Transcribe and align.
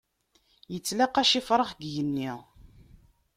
Ittlaqac 0.75 1.31
ifrax, 1.39 1.71
deg 1.79 1.89
genni. 1.93 2.31